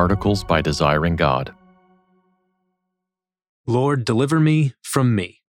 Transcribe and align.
Articles 0.00 0.44
by 0.44 0.62
Desiring 0.62 1.14
God. 1.14 1.54
Lord, 3.66 4.06
deliver 4.06 4.40
me 4.40 4.72
from 4.80 5.14
me. 5.14 5.42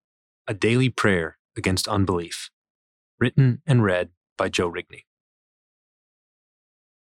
A 0.46 0.52
daily 0.52 0.90
prayer 0.90 1.38
against 1.56 1.88
unbelief. 1.88 2.50
Written 3.18 3.62
and 3.66 3.82
read 3.82 4.10
by 4.36 4.50
Joe 4.50 4.70
Rigney. 4.70 5.04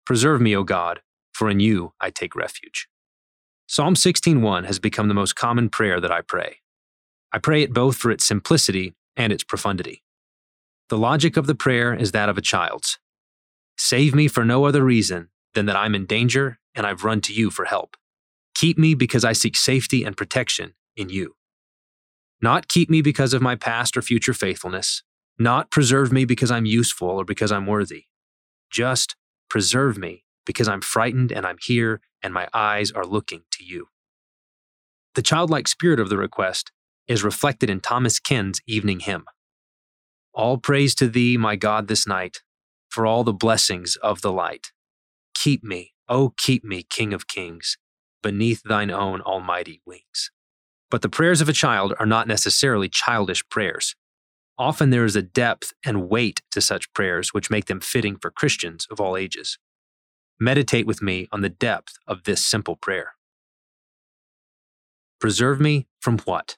Preserve 0.04 0.42
me, 0.42 0.54
O 0.54 0.62
God, 0.62 1.00
for 1.32 1.48
in 1.48 1.58
you 1.58 1.94
I 1.98 2.10
take 2.10 2.36
refuge. 2.36 2.86
Psalm 3.66 3.94
16:1 3.94 4.64
has 4.64 4.78
become 4.78 5.08
the 5.08 5.14
most 5.14 5.34
common 5.34 5.70
prayer 5.70 6.02
that 6.02 6.12
I 6.12 6.20
pray. 6.20 6.60
I 7.32 7.38
pray 7.38 7.62
it 7.62 7.72
both 7.72 7.96
for 7.96 8.10
its 8.10 8.26
simplicity 8.26 8.94
and 9.16 9.32
its 9.32 9.42
profundity. 9.42 10.04
The 10.90 10.98
logic 10.98 11.38
of 11.38 11.46
the 11.46 11.54
prayer 11.54 11.94
is 11.94 12.12
that 12.12 12.28
of 12.28 12.36
a 12.36 12.42
child's. 12.42 12.98
Save 13.78 14.14
me 14.14 14.28
for 14.28 14.44
no 14.44 14.66
other 14.66 14.84
reason 14.84 15.30
than 15.54 15.64
that 15.64 15.76
I'm 15.76 15.94
in 15.94 16.04
danger 16.04 16.58
and 16.78 16.86
I've 16.86 17.04
run 17.04 17.20
to 17.22 17.34
you 17.34 17.50
for 17.50 17.66
help. 17.66 17.96
Keep 18.54 18.78
me 18.78 18.94
because 18.94 19.24
I 19.24 19.34
seek 19.34 19.56
safety 19.56 20.04
and 20.04 20.16
protection 20.16 20.74
in 20.96 21.10
you. 21.10 21.34
Not 22.40 22.68
keep 22.68 22.88
me 22.88 23.02
because 23.02 23.34
of 23.34 23.42
my 23.42 23.56
past 23.56 23.96
or 23.96 24.02
future 24.02 24.32
faithfulness, 24.32 25.02
not 25.38 25.70
preserve 25.70 26.12
me 26.12 26.24
because 26.24 26.50
I'm 26.50 26.64
useful 26.64 27.08
or 27.08 27.24
because 27.24 27.52
I'm 27.52 27.66
worthy. 27.66 28.04
Just 28.70 29.16
preserve 29.50 29.98
me 29.98 30.24
because 30.46 30.68
I'm 30.68 30.80
frightened 30.80 31.32
and 31.32 31.44
I'm 31.44 31.58
here 31.60 32.00
and 32.22 32.32
my 32.32 32.48
eyes 32.54 32.90
are 32.92 33.04
looking 33.04 33.42
to 33.52 33.64
you. 33.64 33.88
The 35.14 35.22
childlike 35.22 35.68
spirit 35.68 36.00
of 36.00 36.08
the 36.08 36.16
request 36.16 36.70
is 37.08 37.24
reflected 37.24 37.68
in 37.68 37.80
Thomas 37.80 38.20
Ken's 38.20 38.60
evening 38.66 39.00
hymn. 39.00 39.24
All 40.32 40.58
praise 40.58 40.94
to 40.96 41.08
thee, 41.08 41.36
my 41.36 41.56
God, 41.56 41.88
this 41.88 42.06
night, 42.06 42.42
for 42.88 43.04
all 43.04 43.24
the 43.24 43.32
blessings 43.32 43.96
of 43.96 44.20
the 44.22 44.32
light. 44.32 44.68
Keep 45.34 45.64
me, 45.64 45.92
oh, 46.08 46.32
keep 46.36 46.64
me, 46.64 46.82
King 46.82 47.12
of 47.12 47.26
kings, 47.26 47.76
beneath 48.22 48.62
thine 48.62 48.90
own 48.90 49.20
almighty 49.20 49.80
wings. 49.86 50.30
But 50.90 51.02
the 51.02 51.08
prayers 51.08 51.40
of 51.40 51.48
a 51.48 51.52
child 51.52 51.94
are 51.98 52.06
not 52.06 52.26
necessarily 52.26 52.88
childish 52.88 53.46
prayers. 53.48 53.94
Often 54.58 54.90
there 54.90 55.04
is 55.04 55.16
a 55.16 55.22
depth 55.22 55.72
and 55.84 56.08
weight 56.08 56.42
to 56.50 56.60
such 56.60 56.92
prayers 56.92 57.32
which 57.32 57.50
make 57.50 57.66
them 57.66 57.80
fitting 57.80 58.16
for 58.16 58.30
Christians 58.30 58.86
of 58.90 59.00
all 59.00 59.16
ages. 59.16 59.58
Meditate 60.40 60.86
with 60.86 61.02
me 61.02 61.28
on 61.30 61.42
the 61.42 61.48
depth 61.48 61.94
of 62.06 62.24
this 62.24 62.44
simple 62.44 62.76
prayer. 62.76 63.12
Preserve 65.20 65.60
me 65.60 65.86
from 66.00 66.18
what? 66.20 66.56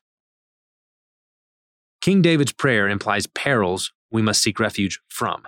King 2.00 2.22
David's 2.22 2.52
prayer 2.52 2.88
implies 2.88 3.26
perils 3.26 3.92
we 4.10 4.22
must 4.22 4.42
seek 4.42 4.58
refuge 4.58 5.00
from. 5.08 5.46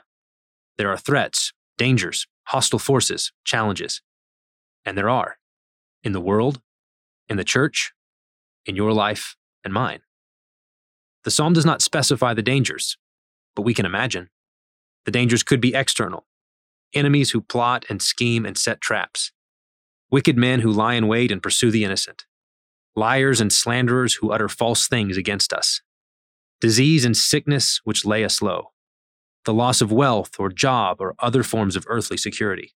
There 0.77 0.91
are 0.91 0.99
threats, 0.99 1.53
dangers, 1.79 2.27
hostile 2.45 2.79
forces, 2.79 3.33
challenges. 3.45 4.03
And 4.85 4.97
there 4.97 5.11
are 5.11 5.39
in 6.03 6.13
the 6.13 6.21
world, 6.21 6.61
in 7.29 7.37
the 7.37 7.45
church, 7.45 7.93
in 8.67 8.77
your 8.77 8.93
life 8.93 9.37
and 9.65 9.73
mine. 9.73 10.01
The 11.25 11.31
psalm 11.31 11.53
does 11.53 11.67
not 11.67 11.83
specify 11.83 12.35
the 12.35 12.43
dangers, 12.43 12.99
but 13.55 13.63
we 13.63 13.75
can 13.75 13.87
imagine. 13.87 14.29
The 15.05 15.13
dangers 15.13 15.43
could 15.43 15.61
be 15.61 15.75
external 15.75 16.27
enemies 16.95 17.31
who 17.31 17.41
plot 17.41 17.87
and 17.89 18.03
scheme 18.03 18.45
and 18.45 18.59
set 18.59 18.81
traps, 18.81 19.33
wicked 20.11 20.37
men 20.37 20.61
who 20.61 20.71
lie 20.71 20.93
in 20.93 21.09
wait 21.09 21.33
and 21.33 21.43
pursue 21.43 21.71
the 21.71 21.85
innocent, 21.85 22.27
liars 22.95 23.41
and 23.41 23.51
slanderers 23.51 24.17
who 24.17 24.31
utter 24.31 24.49
false 24.49 24.87
things 24.87 25.17
against 25.17 25.55
us, 25.55 25.81
disease 26.61 27.05
and 27.07 27.17
sickness 27.17 27.81
which 27.85 28.05
lay 28.05 28.25
us 28.25 28.43
low, 28.43 28.72
the 29.45 29.55
loss 29.55 29.81
of 29.81 29.93
wealth 29.93 30.33
or 30.39 30.49
job 30.51 30.99
or 31.01 31.15
other 31.19 31.43
forms 31.43 31.77
of 31.77 31.85
earthly 31.89 32.17
security. 32.17 32.73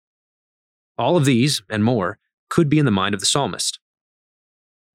All 0.96 1.16
of 1.16 1.24
these, 1.24 1.62
and 1.68 1.84
more, 1.84 2.18
could 2.48 2.68
be 2.68 2.78
in 2.78 2.84
the 2.84 2.90
mind 2.90 3.14
of 3.14 3.20
the 3.20 3.26
psalmist. 3.26 3.78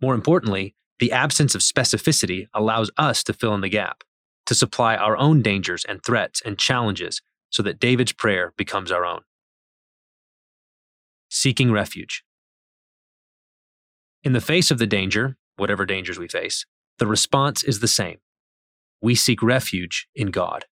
More 0.02 0.16
importantly, 0.16 0.76
the 1.00 1.12
absence 1.12 1.56
of 1.56 1.62
specificity 1.62 2.48
allows 2.54 2.92
us 2.98 3.24
to 3.24 3.34
fill 3.34 3.54
in 3.54 3.62
the 3.62 3.70
gap, 3.70 4.04
to 4.46 4.56
supply 4.56 4.96
our 4.96 5.18
own 5.18 5.42
dangers 5.42 5.86
and 5.86 6.04
threats 6.04 6.42
and 6.44 6.58
challenges 6.58 7.22
so 7.50 7.64
that 7.64 7.80
David's 7.80 8.14
prayer 8.14 8.54
becomes 8.58 8.92
our 8.92 9.06
own. 9.06 9.22
Seeking 11.30 11.72
refuge. 11.72 12.24
In 14.24 14.34
the 14.34 14.42
face 14.42 14.72
of 14.72 14.78
the 14.78 14.88
danger, 14.88 15.38
whatever 15.56 15.86
dangers 15.86 16.20
we 16.20 16.28
face, 16.28 16.66
the 16.98 17.08
response 17.08 17.64
is 17.64 17.80
the 17.80 17.88
same. 17.88 18.18
We 19.02 19.16
seek 19.16 19.42
refuge 19.42 20.08
in 20.14 20.28
God. 20.32 20.66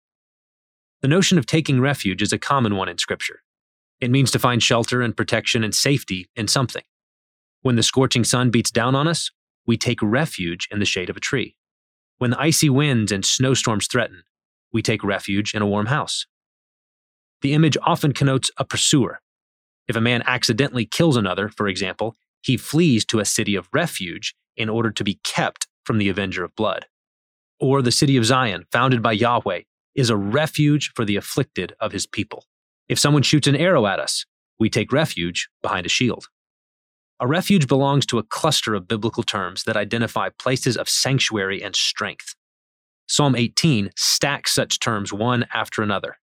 The 1.02 1.08
notion 1.08 1.38
of 1.38 1.46
taking 1.46 1.80
refuge 1.80 2.22
is 2.22 2.32
a 2.32 2.38
common 2.38 2.74
one 2.76 2.88
in 2.88 2.98
Scripture. 2.98 3.42
It 4.00 4.10
means 4.10 4.30
to 4.30 4.38
find 4.38 4.62
shelter 4.62 5.02
and 5.02 5.16
protection 5.16 5.62
and 5.62 5.74
safety 5.74 6.28
in 6.36 6.48
something. 6.48 6.82
When 7.62 7.76
the 7.76 7.82
scorching 7.82 8.24
sun 8.24 8.50
beats 8.50 8.70
down 8.70 8.94
on 8.94 9.08
us, 9.08 9.30
we 9.66 9.76
take 9.76 10.00
refuge 10.02 10.68
in 10.70 10.78
the 10.78 10.84
shade 10.84 11.10
of 11.10 11.16
a 11.16 11.20
tree. 11.20 11.56
When 12.18 12.30
the 12.30 12.40
icy 12.40 12.70
winds 12.70 13.12
and 13.12 13.24
snowstorms 13.24 13.88
threaten, 13.88 14.22
we 14.72 14.82
take 14.82 15.04
refuge 15.04 15.54
in 15.54 15.62
a 15.62 15.66
warm 15.66 15.86
house. 15.86 16.26
The 17.42 17.52
image 17.52 17.76
often 17.82 18.12
connotes 18.12 18.50
a 18.56 18.64
pursuer. 18.64 19.20
If 19.88 19.96
a 19.96 20.00
man 20.00 20.22
accidentally 20.26 20.86
kills 20.86 21.16
another, 21.16 21.48
for 21.48 21.68
example, 21.68 22.16
he 22.42 22.56
flees 22.56 23.04
to 23.06 23.20
a 23.20 23.24
city 23.24 23.54
of 23.54 23.68
refuge 23.72 24.34
in 24.56 24.68
order 24.68 24.90
to 24.90 25.04
be 25.04 25.20
kept 25.24 25.66
from 25.84 25.98
the 25.98 26.08
avenger 26.08 26.42
of 26.44 26.56
blood. 26.56 26.86
Or 27.60 27.82
the 27.82 27.92
city 27.92 28.16
of 28.16 28.24
Zion, 28.24 28.64
founded 28.70 29.02
by 29.02 29.12
Yahweh, 29.12 29.62
is 29.96 30.10
a 30.10 30.16
refuge 30.16 30.92
for 30.94 31.04
the 31.04 31.16
afflicted 31.16 31.74
of 31.80 31.92
his 31.92 32.06
people. 32.06 32.44
If 32.88 32.98
someone 32.98 33.22
shoots 33.22 33.48
an 33.48 33.56
arrow 33.56 33.86
at 33.86 33.98
us, 33.98 34.24
we 34.58 34.70
take 34.70 34.92
refuge 34.92 35.48
behind 35.62 35.86
a 35.86 35.90
shield. 35.90 36.28
A 37.18 37.26
refuge 37.26 37.66
belongs 37.66 38.04
to 38.06 38.18
a 38.18 38.22
cluster 38.22 38.74
of 38.74 38.86
biblical 38.86 39.22
terms 39.22 39.64
that 39.64 39.76
identify 39.76 40.28
places 40.28 40.76
of 40.76 40.88
sanctuary 40.88 41.62
and 41.62 41.74
strength. 41.74 42.34
Psalm 43.08 43.34
18 43.34 43.90
stacks 43.96 44.54
such 44.54 44.80
terms 44.80 45.12
one 45.12 45.46
after 45.54 45.82
another. 45.82 46.18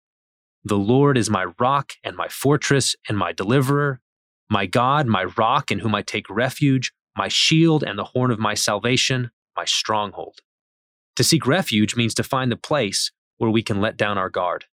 The 0.64 0.78
Lord 0.78 1.18
is 1.18 1.30
my 1.30 1.46
rock 1.60 1.94
and 2.04 2.16
my 2.16 2.28
fortress 2.28 2.96
and 3.08 3.18
my 3.18 3.32
deliverer, 3.32 4.02
my 4.50 4.66
God, 4.66 5.08
my 5.08 5.24
rock 5.24 5.72
in 5.72 5.80
whom 5.80 5.96
I 5.96 6.02
take 6.02 6.30
refuge, 6.30 6.92
my 7.18 7.30
shield 7.30 7.84
and 7.84 7.98
the 7.98 8.04
horn 8.04 8.32
of 8.32 8.40
my 8.40 8.54
salvation, 8.54 9.32
my 9.56 9.66
stronghold. 9.66 10.40
To 11.16 11.24
seek 11.24 11.48
refuge 11.48 11.96
means 11.96 12.14
to 12.16 12.24
find 12.24 12.52
the 12.52 12.58
place 12.58 13.12
where 13.42 13.50
we 13.50 13.64
can 13.64 13.82
let 13.82 13.98
down 13.98 14.20
our 14.20 14.30
guard, 14.30 14.66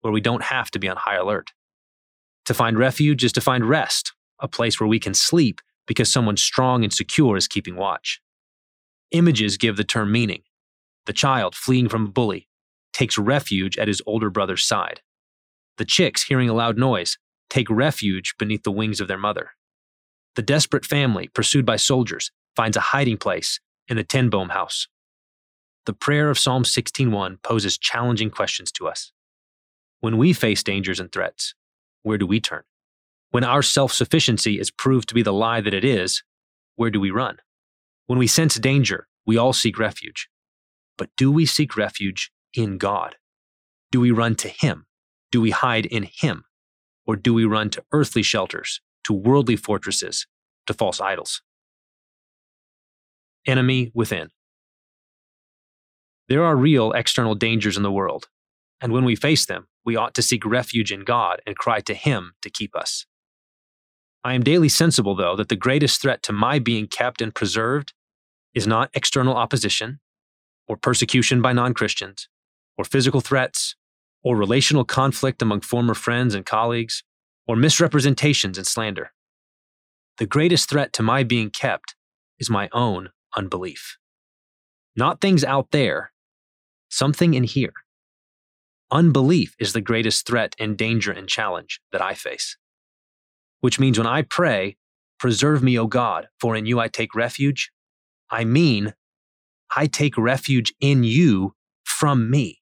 where 0.00 0.12
we 0.12 0.20
don't 0.20 0.44
have 0.44 0.70
to 0.70 0.78
be 0.78 0.88
on 0.88 0.96
high 0.96 1.16
alert. 1.16 1.50
To 2.44 2.54
find 2.54 2.78
refuge 2.78 3.24
is 3.24 3.32
to 3.32 3.40
find 3.40 3.68
rest, 3.68 4.12
a 4.38 4.46
place 4.46 4.78
where 4.78 4.86
we 4.86 5.00
can 5.00 5.12
sleep 5.12 5.60
because 5.88 6.08
someone 6.08 6.36
strong 6.36 6.84
and 6.84 6.92
secure 6.92 7.36
is 7.36 7.48
keeping 7.48 7.74
watch. 7.74 8.20
Images 9.10 9.56
give 9.56 9.76
the 9.76 9.82
term 9.82 10.12
meaning. 10.12 10.42
The 11.06 11.12
child, 11.12 11.56
fleeing 11.56 11.88
from 11.88 12.04
a 12.04 12.08
bully, 12.08 12.46
takes 12.92 13.18
refuge 13.18 13.76
at 13.76 13.88
his 13.88 14.00
older 14.06 14.30
brother's 14.30 14.62
side. 14.62 15.00
The 15.76 15.84
chicks, 15.84 16.22
hearing 16.22 16.48
a 16.48 16.54
loud 16.54 16.78
noise, 16.78 17.18
take 17.50 17.68
refuge 17.68 18.36
beneath 18.38 18.62
the 18.62 18.70
wings 18.70 19.00
of 19.00 19.08
their 19.08 19.18
mother. 19.18 19.50
The 20.36 20.42
desperate 20.42 20.86
family, 20.86 21.26
pursued 21.26 21.66
by 21.66 21.74
soldiers, 21.74 22.30
finds 22.54 22.76
a 22.76 22.92
hiding 22.92 23.16
place 23.16 23.58
in 23.88 23.96
the 23.96 24.04
Ten 24.04 24.30
Boom 24.30 24.50
house. 24.50 24.86
The 25.86 25.92
prayer 25.92 26.30
of 26.30 26.38
Psalm 26.38 26.64
16:1 26.64 27.38
poses 27.42 27.78
challenging 27.78 28.28
questions 28.28 28.72
to 28.72 28.88
us. 28.88 29.12
When 30.00 30.18
we 30.18 30.32
face 30.32 30.64
dangers 30.64 30.98
and 30.98 31.12
threats, 31.12 31.54
where 32.02 32.18
do 32.18 32.26
we 32.26 32.40
turn? 32.40 32.64
When 33.30 33.44
our 33.44 33.62
self 33.62 33.92
sufficiency 33.92 34.58
is 34.58 34.72
proved 34.72 35.08
to 35.08 35.14
be 35.14 35.22
the 35.22 35.32
lie 35.32 35.60
that 35.60 35.74
it 35.74 35.84
is, 35.84 36.24
where 36.74 36.90
do 36.90 37.00
we 37.00 37.12
run? 37.12 37.38
When 38.06 38.18
we 38.18 38.26
sense 38.26 38.56
danger, 38.56 39.06
we 39.24 39.36
all 39.36 39.52
seek 39.52 39.78
refuge. 39.78 40.28
But 40.98 41.10
do 41.16 41.30
we 41.30 41.46
seek 41.46 41.76
refuge 41.76 42.32
in 42.52 42.78
God? 42.78 43.16
Do 43.92 44.00
we 44.00 44.10
run 44.10 44.34
to 44.36 44.48
Him? 44.48 44.86
Do 45.30 45.40
we 45.40 45.50
hide 45.50 45.86
in 45.86 46.02
Him? 46.02 46.44
Or 47.06 47.14
do 47.14 47.32
we 47.32 47.44
run 47.44 47.70
to 47.70 47.84
earthly 47.92 48.24
shelters, 48.24 48.80
to 49.04 49.12
worldly 49.12 49.54
fortresses, 49.54 50.26
to 50.66 50.74
false 50.74 51.00
idols? 51.00 51.42
Enemy 53.46 53.92
within. 53.94 54.30
There 56.28 56.44
are 56.44 56.56
real 56.56 56.92
external 56.92 57.34
dangers 57.34 57.76
in 57.76 57.82
the 57.82 57.92
world, 57.92 58.28
and 58.80 58.92
when 58.92 59.04
we 59.04 59.14
face 59.14 59.46
them, 59.46 59.68
we 59.84 59.94
ought 59.94 60.14
to 60.14 60.22
seek 60.22 60.44
refuge 60.44 60.90
in 60.90 61.04
God 61.04 61.40
and 61.46 61.56
cry 61.56 61.80
to 61.80 61.94
Him 61.94 62.32
to 62.42 62.50
keep 62.50 62.74
us. 62.74 63.06
I 64.24 64.34
am 64.34 64.42
daily 64.42 64.68
sensible, 64.68 65.14
though, 65.14 65.36
that 65.36 65.48
the 65.48 65.54
greatest 65.54 66.02
threat 66.02 66.24
to 66.24 66.32
my 66.32 66.58
being 66.58 66.88
kept 66.88 67.22
and 67.22 67.32
preserved 67.32 67.94
is 68.54 68.66
not 68.66 68.90
external 68.92 69.36
opposition, 69.36 70.00
or 70.66 70.76
persecution 70.76 71.40
by 71.40 71.52
non 71.52 71.74
Christians, 71.74 72.28
or 72.76 72.84
physical 72.84 73.20
threats, 73.20 73.76
or 74.24 74.36
relational 74.36 74.84
conflict 74.84 75.42
among 75.42 75.60
former 75.60 75.94
friends 75.94 76.34
and 76.34 76.44
colleagues, 76.44 77.04
or 77.46 77.54
misrepresentations 77.54 78.58
and 78.58 78.66
slander. 78.66 79.12
The 80.18 80.26
greatest 80.26 80.68
threat 80.68 80.92
to 80.94 81.04
my 81.04 81.22
being 81.22 81.50
kept 81.50 81.94
is 82.40 82.50
my 82.50 82.68
own 82.72 83.10
unbelief. 83.36 83.96
Not 84.96 85.20
things 85.20 85.44
out 85.44 85.70
there, 85.70 86.10
something 86.96 87.34
in 87.34 87.44
here. 87.44 87.74
Unbelief 88.90 89.54
is 89.58 89.72
the 89.72 89.80
greatest 89.80 90.26
threat 90.26 90.54
and 90.58 90.76
danger 90.76 91.12
and 91.12 91.28
challenge 91.28 91.80
that 91.92 92.02
I 92.02 92.14
face 92.14 92.56
which 93.60 93.80
means 93.80 93.98
when 93.98 94.06
I 94.06 94.22
pray, 94.22 94.76
Preserve 95.18 95.62
me, 95.62 95.78
O 95.78 95.86
God, 95.86 96.28
for 96.38 96.54
in 96.54 96.66
you 96.66 96.78
I 96.78 96.88
take 96.88 97.14
refuge, 97.14 97.72
I 98.30 98.44
mean, 98.44 98.94
I 99.74 99.86
take 99.86 100.16
refuge 100.16 100.74
in 100.78 101.04
you 101.04 101.54
from 101.84 102.30
me. 102.30 102.60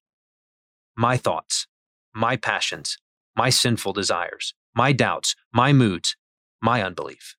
My 0.97 1.17
thoughts, 1.17 1.67
my 2.15 2.37
passions, 2.37 2.97
my 3.37 3.51
sinful 3.51 3.93
desires, 3.93 4.55
my 4.75 4.93
doubts, 4.93 5.35
my 5.53 5.73
moods, 5.73 6.17
my 6.63 6.81
unbelief. 6.81 7.35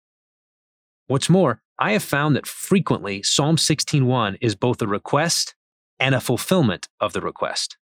What's 1.07 1.30
more, 1.30 1.62
I 1.80 1.94
have 1.94 2.03
found 2.03 2.36
that 2.36 2.45
frequently 2.45 3.24
Psalm 3.24 3.56
16:1 3.56 4.38
is 4.41 4.53
both 4.56 4.81
a 4.81 4.88
request 4.88 5.56
and 6.00 6.15
a 6.15 6.21
fulfillment 6.21 6.88
of 7.00 7.13
the 7.13 7.21
request. 7.21 7.77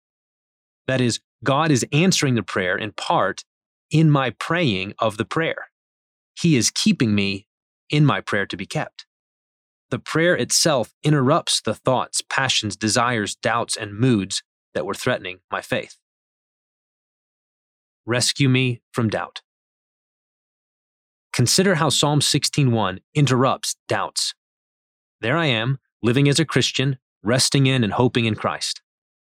That 0.87 1.01
is, 1.01 1.19
God 1.43 1.71
is 1.71 1.85
answering 1.91 2.35
the 2.35 2.43
prayer 2.43 2.77
in 2.77 2.91
part 2.91 3.43
in 3.91 4.09
my 4.09 4.31
praying 4.31 4.93
of 4.99 5.17
the 5.17 5.25
prayer. 5.25 5.69
He 6.39 6.55
is 6.55 6.71
keeping 6.71 7.13
me 7.13 7.47
in 7.89 8.05
my 8.05 8.21
prayer 8.21 8.45
to 8.47 8.57
be 8.57 8.65
kept. 8.65 9.05
The 9.89 9.99
prayer 9.99 10.35
itself 10.35 10.93
interrupts 11.03 11.61
the 11.61 11.73
thoughts, 11.73 12.21
passions, 12.29 12.75
desires, 12.75 13.35
doubts, 13.35 13.75
and 13.75 13.97
moods 13.97 14.43
that 14.73 14.85
were 14.85 14.93
threatening 14.93 15.39
my 15.51 15.61
faith. 15.61 15.97
Rescue 18.05 18.49
me 18.49 18.81
from 18.91 19.09
doubt. 19.09 19.41
Consider 21.33 21.75
how 21.75 21.89
Psalm 21.89 22.21
16:1 22.21 22.99
interrupts 23.13 23.75
doubts. 23.87 24.33
There 25.21 25.37
I 25.37 25.45
am, 25.45 25.79
living 26.01 26.27
as 26.27 26.39
a 26.39 26.45
Christian, 26.45 26.97
resting 27.23 27.67
in 27.67 27.83
and 27.83 27.93
hoping 27.93 28.25
in 28.25 28.35
Christ. 28.35 28.81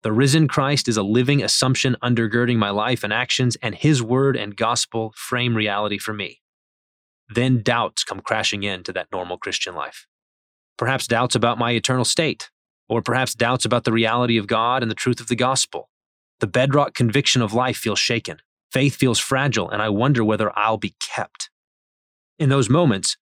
The 0.02 0.12
risen 0.12 0.48
Christ 0.48 0.88
is 0.88 0.96
a 0.96 1.02
living 1.02 1.42
assumption 1.42 1.96
undergirding 2.02 2.56
my 2.56 2.70
life 2.70 3.04
and 3.04 3.12
actions, 3.12 3.56
and 3.62 3.74
his 3.74 4.02
word 4.02 4.36
and 4.36 4.56
gospel 4.56 5.12
frame 5.14 5.54
reality 5.54 5.98
for 5.98 6.14
me. 6.14 6.40
Then 7.28 7.62
doubts 7.62 8.02
come 8.02 8.20
crashing 8.20 8.62
into 8.62 8.92
that 8.94 9.08
normal 9.12 9.36
Christian 9.36 9.74
life. 9.74 10.06
Perhaps 10.78 11.06
doubts 11.06 11.34
about 11.34 11.58
my 11.58 11.72
eternal 11.72 12.06
state, 12.06 12.50
or 12.88 13.02
perhaps 13.02 13.34
doubts 13.34 13.64
about 13.64 13.84
the 13.84 13.92
reality 13.92 14.38
of 14.38 14.46
God 14.46 14.82
and 14.82 14.90
the 14.90 14.96
truth 14.96 15.20
of 15.20 15.28
the 15.28 15.36
gospel. 15.36 15.90
The 16.40 16.46
bedrock 16.46 16.94
conviction 16.94 17.42
of 17.42 17.52
life 17.52 17.76
feels 17.76 17.98
shaken. 17.98 18.38
Faith 18.72 18.96
feels 18.96 19.18
fragile, 19.18 19.68
and 19.68 19.82
I 19.82 19.90
wonder 19.90 20.24
whether 20.24 20.56
I'll 20.58 20.78
be 20.78 20.94
kept. 21.00 21.50
In 22.38 22.48
those 22.48 22.70
moments, 22.70 23.18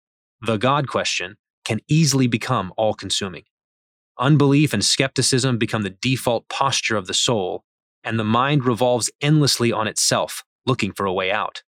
the 0.41 0.57
God 0.57 0.89
question 0.89 1.37
can 1.65 1.81
easily 1.87 2.27
become 2.27 2.73
all 2.79 2.95
consuming. 2.95 3.45
Unbelief 4.19 4.73
and 4.73 4.85
skepticism 4.85 5.59
become 5.59 5.83
the 5.83 5.97
default 6.03 6.49
posture 6.49 6.97
of 6.97 7.07
the 7.07 7.15
soul, 7.15 7.65
and 8.05 8.19
the 8.19 8.25
mind 8.25 8.65
revolves 8.65 9.11
endlessly 9.21 9.73
on 9.73 9.87
itself, 9.87 10.45
looking 10.67 10.93
for 10.93 11.07
a 11.07 11.13
way 11.13 11.31
out. 11.31 11.63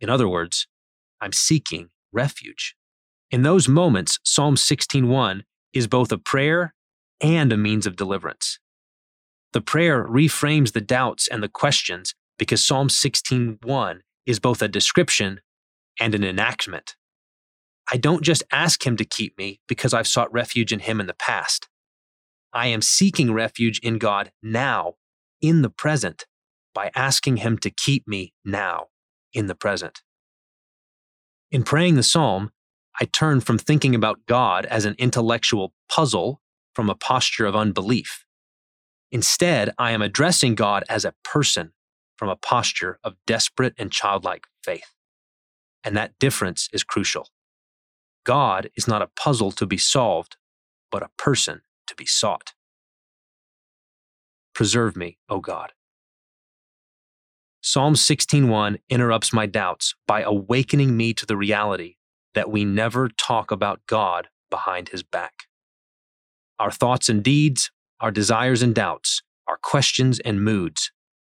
In 0.00 0.10
other 0.10 0.28
words, 0.28 0.66
I'm 1.20 1.32
seeking 1.32 1.88
refuge. 2.12 2.76
In 3.30 3.42
those 3.42 3.68
moments, 3.68 4.18
Psalm 4.24 4.56
16:1 4.56 5.44
is 5.72 5.86
both 5.86 6.12
a 6.12 6.18
prayer 6.18 6.74
and 7.20 7.52
a 7.52 7.56
means 7.56 7.86
of 7.86 7.96
deliverance. 7.96 8.58
The 9.52 9.60
prayer 9.60 10.04
reframes 10.06 10.72
the 10.72 10.80
doubts 10.80 11.28
and 11.28 11.42
the 11.42 11.48
questions 11.48 12.14
because 12.38 12.66
Psalm 12.66 12.88
16:1 12.88 14.02
is 14.26 14.40
both 14.40 14.60
a 14.60 14.68
description 14.68 15.40
and 16.00 16.14
an 16.14 16.24
enactment. 16.24 16.96
I 17.92 17.98
don't 17.98 18.22
just 18.22 18.42
ask 18.50 18.86
him 18.86 18.96
to 18.96 19.04
keep 19.04 19.36
me 19.36 19.60
because 19.68 19.92
I've 19.92 20.06
sought 20.06 20.32
refuge 20.32 20.72
in 20.72 20.78
him 20.78 20.98
in 20.98 21.06
the 21.06 21.12
past. 21.12 21.68
I 22.50 22.68
am 22.68 22.80
seeking 22.80 23.34
refuge 23.34 23.80
in 23.80 23.98
God 23.98 24.32
now, 24.42 24.94
in 25.42 25.60
the 25.60 25.68
present, 25.68 26.24
by 26.74 26.90
asking 26.94 27.38
him 27.38 27.58
to 27.58 27.68
keep 27.70 28.08
me 28.08 28.32
now, 28.46 28.86
in 29.34 29.46
the 29.46 29.54
present. 29.54 30.00
In 31.50 31.64
praying 31.64 31.96
the 31.96 32.02
psalm, 32.02 32.52
I 32.98 33.04
turn 33.04 33.42
from 33.42 33.58
thinking 33.58 33.94
about 33.94 34.24
God 34.24 34.64
as 34.66 34.86
an 34.86 34.94
intellectual 34.96 35.74
puzzle 35.90 36.40
from 36.74 36.88
a 36.88 36.94
posture 36.94 37.44
of 37.44 37.54
unbelief. 37.54 38.24
Instead, 39.10 39.70
I 39.76 39.90
am 39.90 40.00
addressing 40.00 40.54
God 40.54 40.82
as 40.88 41.04
a 41.04 41.14
person 41.24 41.72
from 42.16 42.30
a 42.30 42.36
posture 42.36 42.98
of 43.04 43.16
desperate 43.26 43.74
and 43.76 43.92
childlike 43.92 44.46
faith. 44.64 44.94
And 45.84 45.94
that 45.94 46.18
difference 46.18 46.70
is 46.72 46.84
crucial. 46.84 47.28
God 48.24 48.70
is 48.76 48.86
not 48.86 49.02
a 49.02 49.10
puzzle 49.16 49.52
to 49.52 49.66
be 49.66 49.78
solved, 49.78 50.36
but 50.90 51.02
a 51.02 51.10
person 51.18 51.62
to 51.86 51.94
be 51.94 52.06
sought. 52.06 52.52
Preserve 54.54 54.96
me, 54.96 55.18
O 55.28 55.40
God. 55.40 55.72
Psalm 57.62 57.94
16:1 57.94 58.78
interrupts 58.88 59.32
my 59.32 59.46
doubts 59.46 59.94
by 60.06 60.22
awakening 60.22 60.96
me 60.96 61.14
to 61.14 61.24
the 61.24 61.36
reality 61.36 61.96
that 62.34 62.50
we 62.50 62.64
never 62.64 63.08
talk 63.08 63.50
about 63.50 63.86
God 63.86 64.28
behind 64.50 64.88
his 64.88 65.02
back. 65.02 65.46
Our 66.58 66.70
thoughts 66.70 67.08
and 67.08 67.22
deeds, 67.22 67.70
our 68.00 68.10
desires 68.10 68.62
and 68.62 68.74
doubts, 68.74 69.22
our 69.46 69.56
questions 69.56 70.18
and 70.20 70.44
moods, 70.44 70.90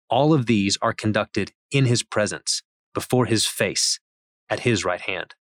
all 0.08 0.32
of 0.32 0.46
these 0.46 0.78
are 0.82 0.92
conducted 0.92 1.52
in 1.70 1.86
his 1.86 2.02
presence, 2.02 2.62
before 2.94 3.26
his 3.26 3.46
face, 3.46 4.00
at 4.48 4.60
his 4.60 4.84
right 4.84 5.00
hand. 5.00 5.34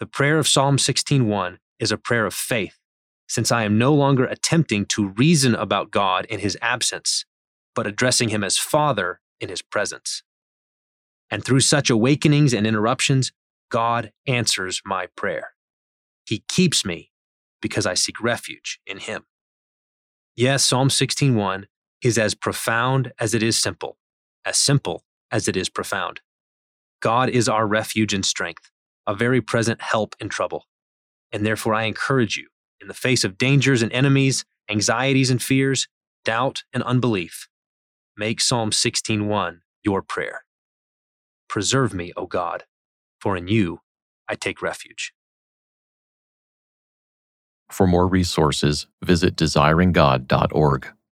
The 0.00 0.06
prayer 0.06 0.38
of 0.38 0.48
Psalm 0.48 0.78
16:1 0.78 1.58
is 1.78 1.92
a 1.92 1.98
prayer 1.98 2.24
of 2.24 2.32
faith, 2.32 2.78
since 3.28 3.52
I 3.52 3.64
am 3.64 3.76
no 3.76 3.92
longer 3.92 4.24
attempting 4.24 4.86
to 4.86 5.08
reason 5.08 5.54
about 5.54 5.90
God 5.90 6.24
in 6.24 6.40
his 6.40 6.56
absence, 6.62 7.26
but 7.74 7.86
addressing 7.86 8.30
him 8.30 8.42
as 8.42 8.58
Father 8.58 9.20
in 9.40 9.50
his 9.50 9.60
presence. 9.60 10.22
And 11.30 11.44
through 11.44 11.60
such 11.60 11.90
awakenings 11.90 12.54
and 12.54 12.66
interruptions, 12.66 13.32
God 13.68 14.10
answers 14.26 14.80
my 14.86 15.06
prayer. 15.16 15.54
He 16.24 16.44
keeps 16.48 16.82
me 16.82 17.12
because 17.60 17.84
I 17.84 17.92
seek 17.92 18.22
refuge 18.22 18.80
in 18.86 19.00
him. 19.00 19.26
Yes, 20.34 20.64
Psalm 20.64 20.88
16:1 20.88 21.68
is 22.00 22.16
as 22.16 22.34
profound 22.34 23.12
as 23.18 23.34
it 23.34 23.42
is 23.42 23.60
simple, 23.60 23.98
as 24.46 24.56
simple 24.56 25.04
as 25.30 25.46
it 25.46 25.58
is 25.58 25.68
profound. 25.68 26.22
God 27.00 27.28
is 27.28 27.50
our 27.50 27.66
refuge 27.66 28.14
and 28.14 28.24
strength, 28.24 28.69
a 29.10 29.14
very 29.14 29.40
present 29.40 29.82
help 29.82 30.14
in 30.20 30.28
trouble. 30.28 30.66
And 31.32 31.44
therefore 31.44 31.74
I 31.74 31.82
encourage 31.84 32.36
you, 32.36 32.46
in 32.80 32.86
the 32.86 32.94
face 32.94 33.24
of 33.24 33.36
dangers 33.36 33.82
and 33.82 33.92
enemies, 33.92 34.44
anxieties 34.70 35.30
and 35.30 35.42
fears, 35.42 35.88
doubt 36.24 36.62
and 36.72 36.84
unbelief, 36.84 37.48
make 38.16 38.40
Psalm 38.40 38.70
16:1 38.70 39.62
your 39.82 40.00
prayer. 40.00 40.44
Preserve 41.48 41.92
me, 41.92 42.12
O 42.16 42.26
God, 42.26 42.66
for 43.20 43.36
in 43.36 43.48
you 43.48 43.80
I 44.28 44.36
take 44.36 44.62
refuge. 44.62 45.12
For 47.68 47.88
more 47.88 48.06
resources, 48.06 48.86
visit 49.02 49.34
desiringgod.org. 49.34 50.92